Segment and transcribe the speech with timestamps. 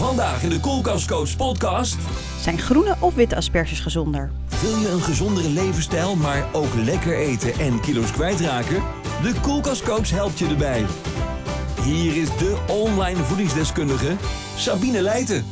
[0.00, 1.98] Vandaag in de Koelkastcoach podcast.
[2.40, 4.30] Zijn groene of witte asperges gezonder?
[4.60, 8.82] Wil je een gezondere levensstijl, maar ook lekker eten en kilo's kwijtraken?
[9.22, 10.86] De Koelkastcoach helpt je erbij.
[11.82, 14.16] Hier is de online voedingsdeskundige
[14.56, 15.44] Sabine Leijten.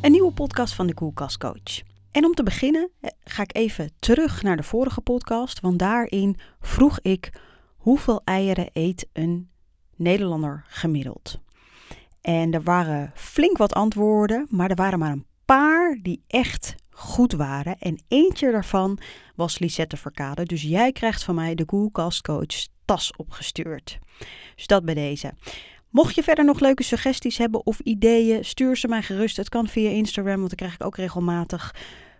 [0.00, 1.82] Een nieuwe podcast van de Koelkastcoach.
[2.10, 6.36] En om te beginnen eh, ga ik even terug naar de vorige podcast, want daarin
[6.60, 7.32] vroeg ik
[7.76, 9.50] hoeveel eieren eet een
[9.96, 11.42] Nederlander gemiddeld.
[12.24, 17.32] En er waren flink wat antwoorden, maar er waren maar een paar die echt goed
[17.32, 17.78] waren.
[17.78, 18.98] En eentje daarvan
[19.34, 20.44] was Lisette Verkade.
[20.44, 23.98] Dus jij krijgt van mij de Coolcast Coach tas opgestuurd.
[24.56, 25.32] Dus dat bij deze.
[25.90, 29.36] Mocht je verder nog leuke suggesties hebben of ideeën, stuur ze mij gerust.
[29.36, 31.74] Het kan via Instagram, want dan krijg ik ook regelmatig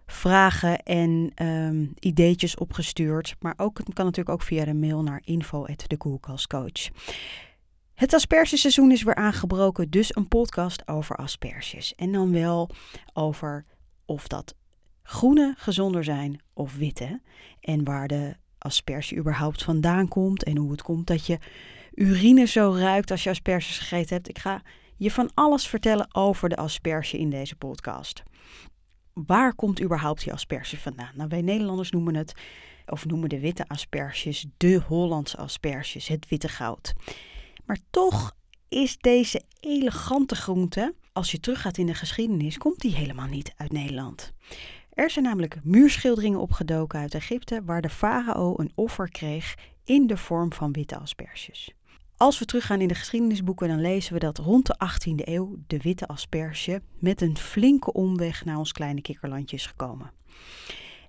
[0.06, 3.34] vragen en um, ideetjes opgestuurd.
[3.40, 6.90] Maar ook, het kan natuurlijk ook via de mail naar info@decoolcastcoach.
[7.94, 11.94] Het aspergeseizoen is weer aangebroken, dus een podcast over asperges.
[11.94, 12.70] En dan wel
[13.12, 13.64] over
[14.04, 14.54] of dat
[15.02, 17.20] groene gezonder zijn of witte.
[17.60, 20.44] En waar de asperge überhaupt vandaan komt.
[20.44, 21.38] En hoe het komt dat je
[21.94, 24.28] urine zo ruikt als je asperges gegeten hebt.
[24.28, 24.62] Ik ga
[24.96, 28.22] je van alles vertellen over de asperge in deze podcast.
[29.12, 31.12] Waar komt überhaupt die asperge vandaan?
[31.14, 32.34] Nou, wij Nederlanders noemen het,
[32.86, 36.92] of noemen de witte asperges, de Hollandse asperges, het witte goud.
[37.66, 38.36] Maar toch
[38.68, 43.72] is deze elegante groente, als je teruggaat in de geschiedenis, komt die helemaal niet uit
[43.72, 44.32] Nederland.
[44.92, 50.16] Er zijn namelijk muurschilderingen opgedoken uit Egypte waar de farao een offer kreeg in de
[50.16, 51.72] vorm van witte asperges.
[52.16, 55.78] Als we teruggaan in de geschiedenisboeken, dan lezen we dat rond de 18e eeuw de
[55.78, 60.12] witte asperge met een flinke omweg naar ons kleine kikkerlandje is gekomen.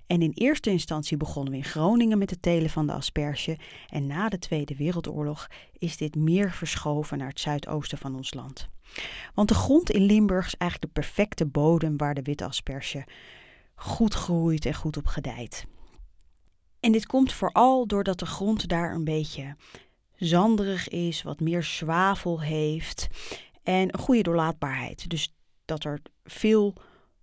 [0.07, 3.57] En in eerste instantie begonnen we in Groningen met het telen van de asperge.
[3.89, 5.47] En na de Tweede Wereldoorlog
[5.77, 8.69] is dit meer verschoven naar het zuidoosten van ons land.
[9.33, 13.05] Want de grond in Limburg is eigenlijk de perfecte bodem waar de witte asperge
[13.75, 15.65] goed groeit en goed op gedijt.
[16.79, 19.55] En dit komt vooral doordat de grond daar een beetje
[20.15, 23.07] zanderig is, wat meer zwavel heeft
[23.63, 25.09] en een goede doorlaatbaarheid.
[25.09, 25.33] Dus
[25.65, 26.73] dat er veel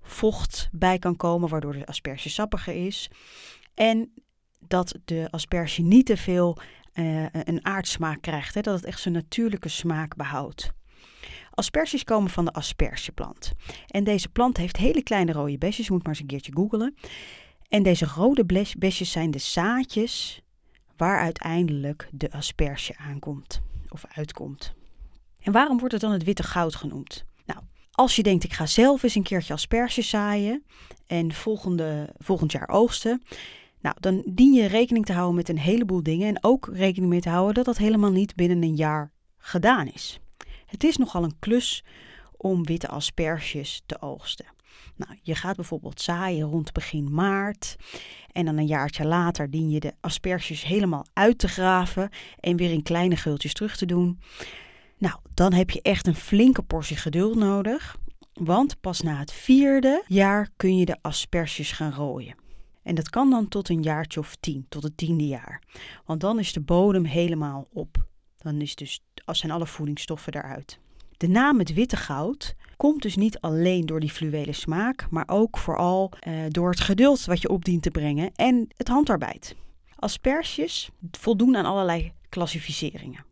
[0.02, 3.10] vocht bij kan komen, waardoor de asperge sappiger is.
[3.74, 4.12] En
[4.58, 6.58] dat de asperge niet te veel
[6.94, 10.72] uh, een aardsmaak krijgt, hè, dat het echt zijn natuurlijke smaak behoudt.
[11.50, 13.52] Asperges komen van de aspergeplant.
[13.86, 16.94] En deze plant heeft hele kleine rode besjes, je moet maar eens een keertje googelen.
[17.68, 18.44] En deze rode
[18.78, 20.42] besjes zijn de zaadjes
[20.96, 24.74] waar uiteindelijk de asperge aankomt of uitkomt.
[25.40, 27.24] En waarom wordt het dan het witte goud genoemd?
[27.94, 30.64] Als je denkt, ik ga zelf eens een keertje asperges zaaien
[31.06, 33.22] en volgende, volgend jaar oogsten.
[33.80, 36.28] Nou, dan dien je rekening te houden met een heleboel dingen.
[36.28, 40.20] En ook rekening mee te houden dat dat helemaal niet binnen een jaar gedaan is.
[40.66, 41.84] Het is nogal een klus
[42.36, 44.46] om witte asperges te oogsten.
[44.96, 47.76] Nou, je gaat bijvoorbeeld zaaien rond begin maart.
[48.32, 52.10] En dan een jaartje later dien je de asperges helemaal uit te graven
[52.40, 54.20] en weer in kleine gultjes terug te doen.
[55.02, 57.96] Nou, dan heb je echt een flinke portie geduld nodig.
[58.32, 62.34] Want pas na het vierde jaar kun je de asperges gaan rooien.
[62.82, 65.62] En dat kan dan tot een jaartje of tien, tot het tiende jaar.
[66.04, 68.06] Want dan is de bodem helemaal op.
[68.38, 70.78] Dan is dus, zijn alle voedingsstoffen eruit.
[71.16, 75.58] De naam het witte goud komt dus niet alleen door die fluwele smaak, maar ook
[75.58, 79.56] vooral eh, door het geduld wat je op dient te brengen en het handarbeid.
[79.96, 83.30] Asperges voldoen aan allerlei klassificeringen.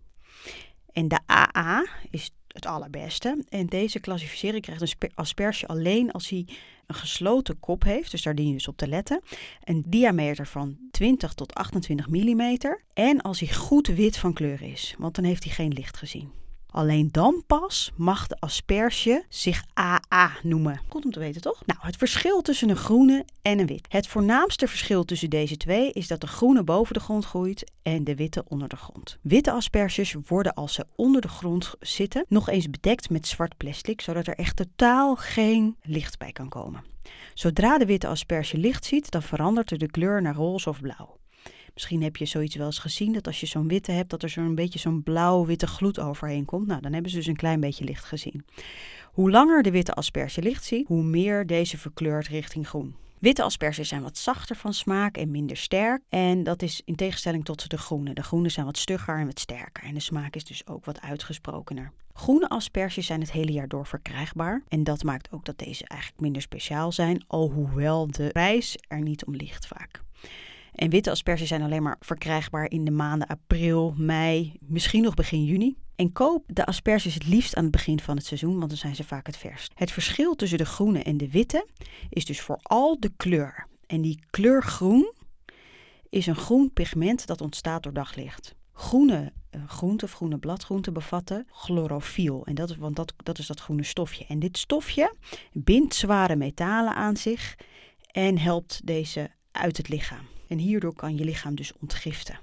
[0.92, 3.44] En de AA is het allerbeste.
[3.48, 6.44] En deze klassificering krijgt een asperge alleen als hij
[6.86, 8.10] een gesloten kop heeft.
[8.10, 9.20] Dus daar dien je dus op te letten.
[9.64, 12.58] Een diameter van 20 tot 28 mm.
[12.94, 14.94] En als hij goed wit van kleur is.
[14.98, 16.30] Want dan heeft hij geen licht gezien.
[16.70, 20.80] Alleen dan pas mag de asperge zich AA noemen.
[20.88, 21.62] Goed om te weten, toch?
[21.66, 23.86] Nou, het verschil tussen een groene en een wit.
[23.88, 28.04] Het voornaamste verschil tussen deze twee is dat de groene boven de grond groeit en
[28.04, 29.18] de witte onder de grond.
[29.22, 34.00] Witte asperges worden als ze onder de grond zitten nog eens bedekt met zwart plastic,
[34.00, 36.84] zodat er echt totaal geen licht bij kan komen.
[37.34, 41.19] Zodra de witte asperge licht ziet, dan verandert er de kleur naar roze of blauw.
[41.80, 44.28] Misschien heb je zoiets wel eens gezien, dat als je zo'n witte hebt, dat er
[44.28, 46.66] zo'n beetje zo'n blauw-witte gloed overheen komt.
[46.66, 48.44] Nou, dan hebben ze dus een klein beetje licht gezien.
[49.12, 52.94] Hoe langer de witte asperge licht ziet, hoe meer deze verkleurt richting groen.
[53.18, 56.02] Witte asperges zijn wat zachter van smaak en minder sterk.
[56.08, 58.14] En dat is in tegenstelling tot de groene.
[58.14, 59.84] De groene zijn wat stugger en wat sterker.
[59.84, 61.92] En de smaak is dus ook wat uitgesprokener.
[62.12, 64.62] Groene asperges zijn het hele jaar door verkrijgbaar.
[64.68, 67.24] En dat maakt ook dat deze eigenlijk minder speciaal zijn.
[67.26, 70.02] Alhoewel de prijs er niet om ligt vaak.
[70.74, 75.44] En witte asperges zijn alleen maar verkrijgbaar in de maanden april, mei, misschien nog begin
[75.44, 75.76] juni.
[75.96, 78.94] En koop de asperges het liefst aan het begin van het seizoen, want dan zijn
[78.94, 79.72] ze vaak het verst.
[79.74, 81.66] Het verschil tussen de groene en de witte
[82.08, 83.66] is dus vooral de kleur.
[83.86, 85.12] En die kleur groen
[86.08, 88.54] is een groen pigment dat ontstaat door daglicht.
[88.72, 92.46] Groene uh, groenten of groene bladgroenten bevatten chlorofiel.
[92.46, 94.26] En dat want dat is dat groene stofje.
[94.28, 95.14] En dit stofje
[95.52, 97.56] bindt zware metalen aan zich
[98.10, 100.39] en helpt deze uit het lichaam.
[100.50, 102.38] En hierdoor kan je lichaam dus ontgiften.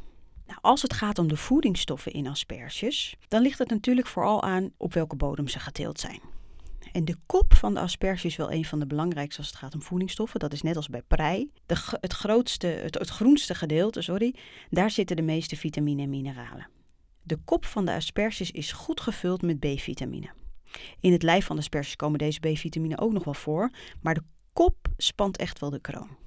[0.45, 4.71] Nou, als het gaat om de voedingsstoffen in asperges, dan ligt het natuurlijk vooral aan
[4.77, 6.21] op welke bodem ze geteeld zijn.
[6.91, 9.73] En de kop van de asperge is wel een van de belangrijkste als het gaat
[9.73, 10.39] om voedingsstoffen.
[10.39, 11.51] Dat is net als bij prei.
[11.65, 14.35] De, het, grootste, het, het groenste gedeelte, sorry,
[14.69, 16.69] daar zitten de meeste vitamine en mineralen.
[17.23, 20.29] De kop van de asperges is goed gevuld met B-vitamine.
[20.99, 23.71] In het lijf van de asperges komen deze B-vitamine ook nog wel voor,
[24.01, 26.26] maar de kop spant echt wel de kroon.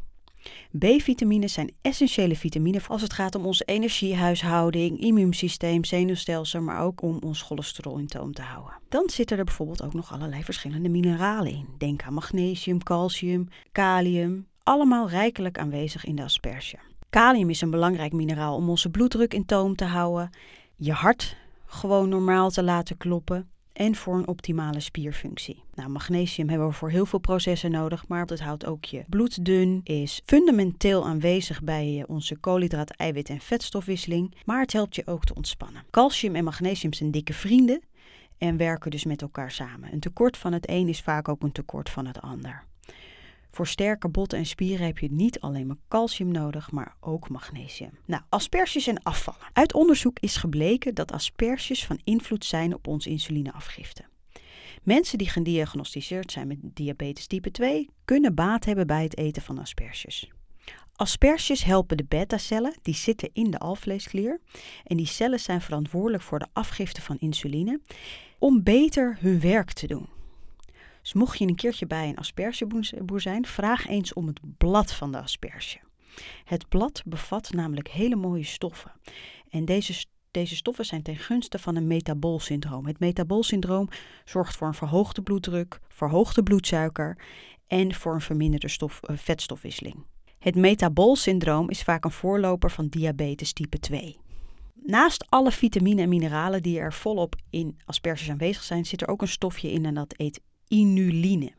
[0.79, 7.19] B-vitamines zijn essentiële vitamine als het gaat om onze energiehuishouding, immuunsysteem, zenuwstelsel, maar ook om
[7.25, 8.79] ons cholesterol in toom te houden.
[8.89, 11.67] Dan zitten er bijvoorbeeld ook nog allerlei verschillende mineralen in.
[11.79, 16.79] Denk aan magnesium, calcium, kalium, allemaal rijkelijk aanwezig in de asperge.
[17.11, 20.31] Kalium is een belangrijk mineraal om onze bloeddruk in toom te houden,
[20.77, 21.37] je hart
[21.67, 23.49] gewoon normaal te laten kloppen
[23.81, 25.63] en voor een optimale spierfunctie.
[25.75, 29.45] Nou, magnesium hebben we voor heel veel processen nodig, maar het houdt ook je bloed
[29.45, 35.25] dun, is fundamenteel aanwezig bij onze koolhydraat, eiwit en vetstofwisseling, maar het helpt je ook
[35.25, 35.83] te ontspannen.
[35.91, 37.81] Calcium en magnesium zijn dikke vrienden
[38.39, 39.93] en werken dus met elkaar samen.
[39.93, 42.65] Een tekort van het een is vaak ook een tekort van het ander.
[43.51, 47.99] Voor sterke botten en spieren heb je niet alleen maar calcium nodig, maar ook magnesium.
[48.05, 49.41] Nou, asperges en afvallen.
[49.53, 54.05] Uit onderzoek is gebleken dat asperges van invloed zijn op onze insulineafgifte.
[54.83, 59.59] Mensen die gediagnosticeerd zijn met diabetes type 2 kunnen baat hebben bij het eten van
[59.59, 60.31] asperges.
[61.01, 64.41] Asperges helpen de beta-cellen, die zitten in de alvleesklier.
[64.85, 67.81] En die cellen zijn verantwoordelijk voor de afgifte van insuline,
[68.39, 70.09] om beter hun werk te doen.
[71.03, 75.13] Dus mocht je een keertje bij een aspergeboer zijn, vraag eens om het blad van
[75.13, 75.79] de asperge.
[76.45, 78.93] Het blad bevat namelijk hele mooie stoffen.
[79.49, 82.87] En deze, deze stoffen zijn ten gunste van een metabolsyndroom.
[82.87, 83.89] Het metabolsyndroom
[84.25, 87.19] zorgt voor een verhoogde bloeddruk, verhoogde bloedsuiker
[87.67, 90.05] en voor een verminderde stof, uh, vetstofwisseling.
[90.39, 94.19] Het metabolsyndroom is vaak een voorloper van diabetes type 2.
[94.75, 99.23] Naast alle vitamine en mineralen die er volop in asperges aanwezig zijn, zit er ook
[99.23, 100.41] een stofje in en dat heet
[100.71, 101.53] inuline.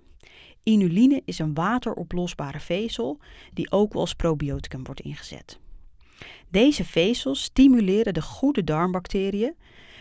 [0.64, 3.20] Inuline is een wateroplosbare vezel
[3.54, 5.60] die ook als probioticum wordt ingezet.
[6.50, 9.56] Deze vezels stimuleren de goede darmbacteriën,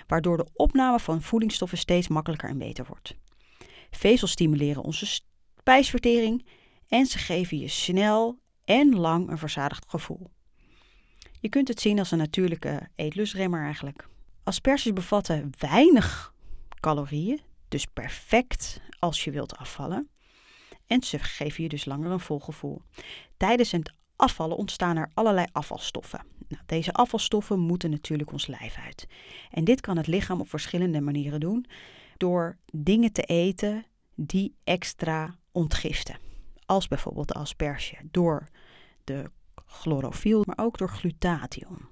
[0.07, 3.17] waardoor de opname van voedingsstoffen steeds makkelijker en beter wordt.
[3.91, 5.23] Vezels stimuleren onze
[5.57, 6.47] spijsvertering
[6.89, 10.31] en ze geven je snel en lang een verzadigd gevoel.
[11.41, 14.07] Je kunt het zien als een natuurlijke eetlustremmer eigenlijk.
[14.43, 16.35] Asperges bevatten weinig
[16.81, 20.09] calorieën, dus perfect als je wilt afvallen.
[20.87, 22.83] En ze geven je dus langer een vol gevoel.
[23.37, 26.27] Tijdens het afvallen ontstaan er allerlei afvalstoffen.
[26.49, 29.07] Nou, deze afvalstoffen moeten natuurlijk ons lijf uit.
[29.51, 31.67] En dit kan het lichaam op verschillende manieren doen
[32.17, 36.19] door dingen te eten die extra ontgiften.
[36.67, 38.49] Als bijvoorbeeld de asperge, door
[39.05, 39.31] de
[39.67, 41.89] chlorofiel, maar ook door glutathion.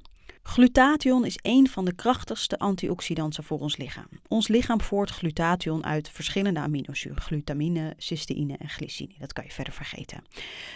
[0.58, 4.08] Glutathion is een van de krachtigste antioxidanten voor ons lichaam.
[4.28, 9.14] Ons lichaam voert glutathion uit verschillende aminozuren: glutamine, cysteïne en glycine.
[9.18, 10.24] Dat kan je verder vergeten.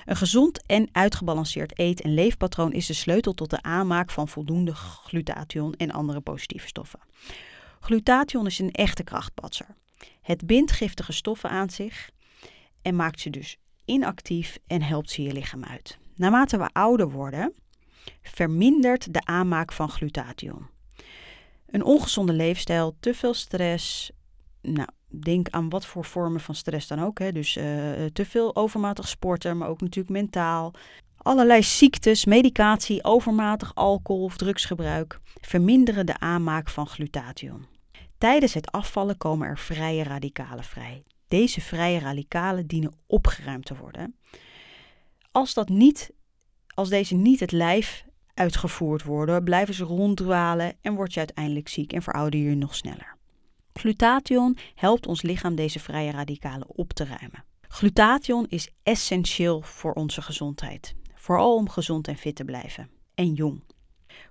[0.05, 4.75] Een gezond en uitgebalanceerd eet- en leefpatroon is de sleutel tot de aanmaak van voldoende
[4.75, 7.01] glutathion en andere positieve stoffen.
[7.81, 9.77] Glutathion is een echte krachtpatser.
[10.21, 12.11] Het bindt giftige stoffen aan zich
[12.83, 15.99] en maakt ze dus inactief en helpt ze je lichaam uit.
[16.17, 17.55] Naarmate we ouder worden,
[18.23, 20.67] vermindert de aanmaak van glutathion.
[21.67, 24.11] Een ongezonde leefstijl, te veel stress,
[24.61, 27.19] nou, denk aan wat voor vormen van stress dan ook.
[27.19, 27.33] Hè.
[27.33, 27.65] Dus uh,
[28.13, 30.73] te veel overmatig sporten, maar ook natuurlijk mentaal.
[31.17, 37.67] Allerlei ziektes, medicatie, overmatig alcohol of drugsgebruik verminderen de aanmaak van glutathion.
[38.19, 41.03] Tijdens het afvallen komen er vrije radicalen vrij.
[41.29, 44.17] Deze vrije radicalen dienen opgeruimd te worden.
[45.33, 46.13] Als dat niet
[46.75, 51.93] als deze niet het lijf uitgevoerd worden, blijven ze ronddwalen en word je uiteindelijk ziek
[51.93, 53.17] en verouder je nog sneller.
[53.73, 57.45] Glutathion helpt ons lichaam deze vrije radicalen op te ruimen.
[57.69, 63.63] Glutathion is essentieel voor onze gezondheid, vooral om gezond en fit te blijven en jong.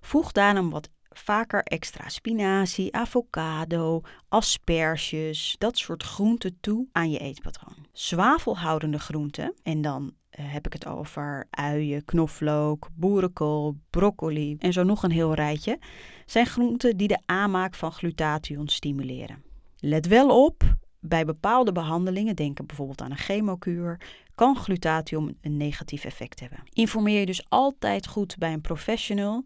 [0.01, 7.85] Voeg daarom wat vaker extra spinazie, avocado, asperges, dat soort groenten toe aan je eetpatroon.
[7.91, 15.03] Zwavelhoudende groenten, en dan heb ik het over uien, knoflook, boerenkool, broccoli en zo nog
[15.03, 15.79] een heel rijtje,
[16.25, 19.43] zijn groenten die de aanmaak van glutathion stimuleren.
[19.77, 24.01] Let wel op, bij bepaalde behandelingen, denk bijvoorbeeld aan een chemokuur,
[24.35, 26.63] kan glutathion een negatief effect hebben.
[26.73, 29.45] Informeer je dus altijd goed bij een professional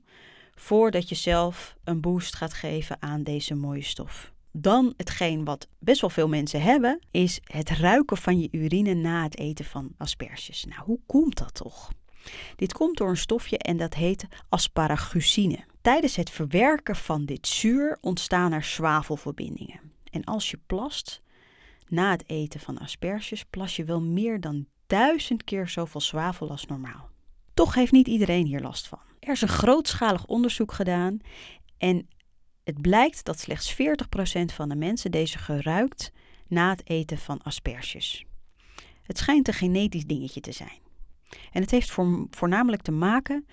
[0.56, 4.34] voordat je zelf een boost gaat geven aan deze mooie stof.
[4.58, 9.24] Dan hetgeen wat best wel veel mensen hebben, is het ruiken van je urine na
[9.24, 10.66] het eten van asperges.
[10.66, 11.92] Nou, hoe komt dat toch?
[12.56, 15.66] Dit komt door een stofje en dat heet asparagusine.
[15.82, 19.80] Tijdens het verwerken van dit zuur ontstaan er zwavelverbindingen.
[20.12, 21.22] En als je plast,
[21.88, 26.66] na het eten van asperges, plas je wel meer dan duizend keer zoveel zwavel als
[26.66, 27.10] normaal.
[27.54, 29.00] Toch heeft niet iedereen hier last van.
[29.20, 31.20] Er is een grootschalig onderzoek gedaan
[31.78, 32.08] en
[32.66, 33.76] het blijkt dat slechts 40%
[34.46, 36.12] van de mensen deze geruikt
[36.48, 38.26] na het eten van asperges.
[39.04, 40.80] Het schijnt een genetisch dingetje te zijn.
[41.52, 41.92] En het heeft
[42.30, 43.46] voornamelijk te maken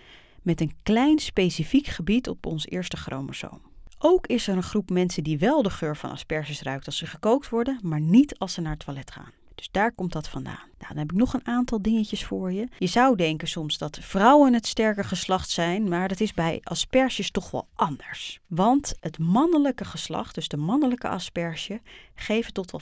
[0.42, 3.60] met een klein specifiek gebied op ons eerste chromosoom.
[3.98, 7.06] Ook is er een groep mensen die wel de geur van asperges ruikt als ze
[7.06, 9.41] gekookt worden, maar niet als ze naar het toilet gaan.
[9.54, 10.68] Dus daar komt dat vandaan.
[10.78, 12.68] Nou, dan heb ik nog een aantal dingetjes voor je.
[12.78, 17.30] Je zou denken soms dat vrouwen het sterke geslacht zijn, maar dat is bij asperges
[17.30, 18.40] toch wel anders.
[18.46, 21.80] Want het mannelijke geslacht, dus de mannelijke asperge,
[22.14, 22.80] geeft tot wel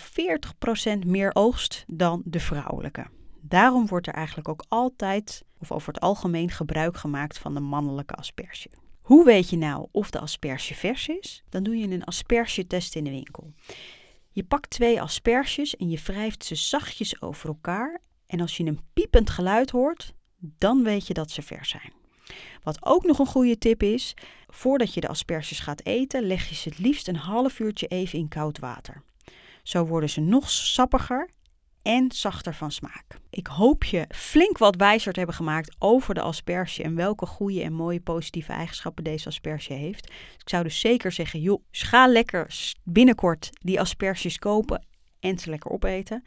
[1.04, 3.06] 40% meer oogst dan de vrouwelijke.
[3.40, 8.14] Daarom wordt er eigenlijk ook altijd, of over het algemeen, gebruik gemaakt van de mannelijke
[8.14, 8.70] asperge.
[9.00, 11.42] Hoe weet je nou of de asperge vers is?
[11.48, 13.52] Dan doe je een aspergetest in de winkel.
[14.32, 18.00] Je pakt twee asperges en je wrijft ze zachtjes over elkaar.
[18.26, 21.92] En als je een piepend geluid hoort, dan weet je dat ze vers zijn.
[22.62, 24.14] Wat ook nog een goede tip is,
[24.46, 28.18] voordat je de asperges gaat eten, leg je ze het liefst een half uurtje even
[28.18, 29.02] in koud water.
[29.62, 31.30] Zo worden ze nog sappiger
[31.82, 33.04] en zachter van smaak.
[33.30, 37.62] Ik hoop je flink wat wijzer te hebben gemaakt over de asperge en welke goede
[37.62, 40.06] en mooie positieve eigenschappen deze asperge heeft.
[40.06, 44.86] Dus ik zou dus zeker zeggen, joh, ga lekker binnenkort die asperges kopen
[45.20, 46.22] en ze lekker opeten.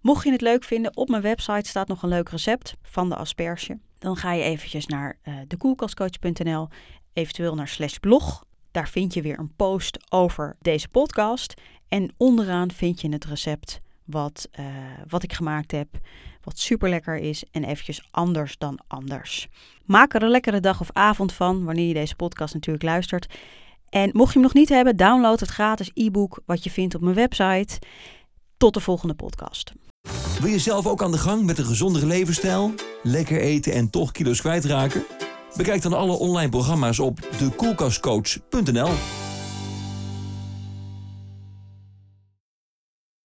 [0.00, 3.16] Mocht je het leuk vinden, op mijn website staat nog een leuk recept van de
[3.16, 3.78] asperge.
[3.98, 6.68] Dan ga je eventjes naar uh, dekoelkastcoach.nl,
[7.12, 8.44] eventueel naar slash blog.
[8.70, 11.54] Daar vind je weer een post over deze podcast.
[11.88, 14.66] En onderaan vind je het recept wat, uh,
[15.08, 15.88] wat ik gemaakt heb.
[16.42, 19.48] Wat super lekker is en eventjes anders dan anders.
[19.84, 23.26] Maak er een lekkere dag of avond van, wanneer je deze podcast natuurlijk luistert.
[23.88, 27.00] En mocht je hem nog niet hebben, download het gratis e-book wat je vindt op
[27.00, 27.78] mijn website.
[28.56, 29.72] Tot de volgende podcast.
[30.40, 32.74] Wil je zelf ook aan de gang met een gezondere levensstijl?
[33.02, 35.04] Lekker eten en toch kilo's kwijtraken?
[35.56, 39.27] Bekijk dan alle online programma's op dekoelkastcoach.nl.